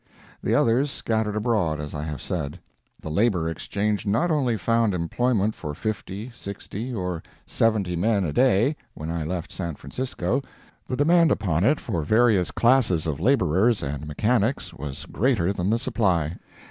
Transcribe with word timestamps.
The 0.41 0.55
others 0.55 0.89
scattered 0.89 1.35
abroad, 1.35 1.79
as 1.79 1.93
I 1.93 2.01
have 2.05 2.23
said. 2.23 2.59
The 2.99 3.11
Labor 3.11 3.47
Exchange 3.47 4.07
not 4.07 4.31
only 4.31 4.57
found 4.57 4.95
employment 4.95 5.53
for 5.53 5.75
fifty, 5.75 6.31
sixty, 6.31 6.91
or 6.91 7.21
seventy 7.45 7.95
men 7.95 8.23
a 8.23 8.33
day, 8.33 8.75
when 8.95 9.11
I 9.11 9.23
left 9.23 9.51
San 9.51 9.75
Francisco, 9.75 10.41
the 10.87 10.97
demand 10.97 11.31
upon 11.31 11.63
it 11.63 11.79
for 11.79 12.01
various 12.01 12.49
classes 12.49 13.05
of 13.05 13.19
laborers 13.19 13.83
and 13.83 14.07
mechanics 14.07 14.73
was 14.73 15.05
greater 15.05 15.53
than 15.53 15.69
the 15.69 15.77
supply. 15.77 16.35